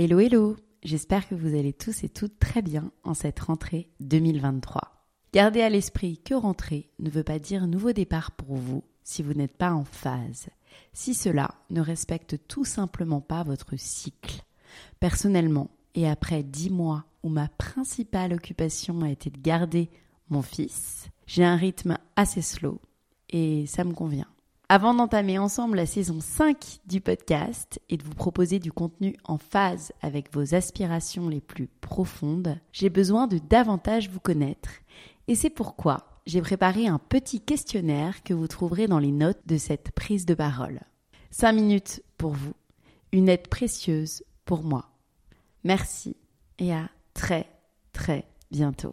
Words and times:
Hello 0.00 0.20
hello, 0.20 0.54
j'espère 0.84 1.28
que 1.28 1.34
vous 1.34 1.58
allez 1.58 1.72
tous 1.72 2.04
et 2.04 2.08
toutes 2.08 2.38
très 2.38 2.62
bien 2.62 2.92
en 3.02 3.14
cette 3.14 3.40
rentrée 3.40 3.90
2023. 3.98 4.80
Gardez 5.32 5.60
à 5.60 5.68
l'esprit 5.68 6.18
que 6.18 6.34
rentrée 6.34 6.88
ne 7.00 7.10
veut 7.10 7.24
pas 7.24 7.40
dire 7.40 7.66
nouveau 7.66 7.90
départ 7.90 8.30
pour 8.30 8.54
vous 8.54 8.84
si 9.02 9.24
vous 9.24 9.34
n'êtes 9.34 9.56
pas 9.56 9.72
en 9.72 9.82
phase, 9.82 10.50
si 10.92 11.14
cela 11.14 11.52
ne 11.70 11.80
respecte 11.80 12.38
tout 12.46 12.64
simplement 12.64 13.20
pas 13.20 13.42
votre 13.42 13.74
cycle. 13.76 14.44
Personnellement, 15.00 15.68
et 15.96 16.08
après 16.08 16.44
dix 16.44 16.70
mois 16.70 17.04
où 17.24 17.28
ma 17.28 17.48
principale 17.48 18.34
occupation 18.34 19.02
a 19.02 19.10
été 19.10 19.30
de 19.30 19.40
garder 19.40 19.90
mon 20.30 20.42
fils, 20.42 21.08
j'ai 21.26 21.44
un 21.44 21.56
rythme 21.56 21.98
assez 22.14 22.40
slow 22.40 22.80
et 23.30 23.66
ça 23.66 23.82
me 23.82 23.94
convient. 23.94 24.28
Avant 24.70 24.92
d'entamer 24.92 25.38
ensemble 25.38 25.78
la 25.78 25.86
saison 25.86 26.20
5 26.20 26.80
du 26.84 27.00
podcast 27.00 27.80
et 27.88 27.96
de 27.96 28.02
vous 28.02 28.14
proposer 28.14 28.58
du 28.58 28.70
contenu 28.70 29.16
en 29.24 29.38
phase 29.38 29.92
avec 30.02 30.30
vos 30.34 30.54
aspirations 30.54 31.30
les 31.30 31.40
plus 31.40 31.68
profondes, 31.80 32.58
j'ai 32.70 32.90
besoin 32.90 33.26
de 33.26 33.38
davantage 33.38 34.10
vous 34.10 34.20
connaître. 34.20 34.68
Et 35.26 35.36
c'est 35.36 35.48
pourquoi 35.48 36.20
j'ai 36.26 36.42
préparé 36.42 36.86
un 36.86 36.98
petit 36.98 37.40
questionnaire 37.40 38.22
que 38.22 38.34
vous 38.34 38.46
trouverez 38.46 38.88
dans 38.88 38.98
les 38.98 39.10
notes 39.10 39.40
de 39.46 39.56
cette 39.56 39.90
prise 39.92 40.26
de 40.26 40.34
parole. 40.34 40.80
5 41.30 41.52
minutes 41.52 42.02
pour 42.18 42.32
vous, 42.32 42.52
une 43.12 43.30
aide 43.30 43.48
précieuse 43.48 44.22
pour 44.44 44.64
moi. 44.64 44.90
Merci 45.64 46.14
et 46.58 46.74
à 46.74 46.90
très 47.14 47.46
très 47.94 48.26
bientôt. 48.50 48.92